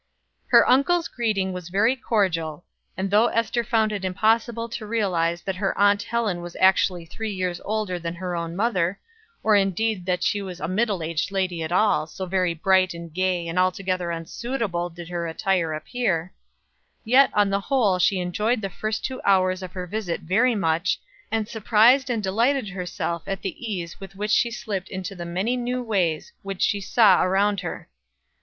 [0.47, 2.65] Her uncle's greeting was very cordial;
[2.97, 7.31] and though Ester found it impossible to realize that her Aunt Helen was actually three
[7.31, 8.99] years older than her own mother,
[9.43, 13.13] or indeed that she was a middle aged lady at all, so very bright and
[13.13, 16.33] gay and altogether unsuitable did her attire appear;
[17.05, 20.99] yet on the whole she enjoyed the first two hours of her visit very much,
[21.31, 25.55] and surprised and delighted herself at the ease with which she slipped into the many
[25.55, 27.87] new ways which she saw around her.